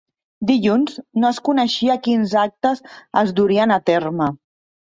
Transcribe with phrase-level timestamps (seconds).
[0.51, 2.81] Dilluns no es coneixia quins actes
[3.25, 4.33] es durien a terme.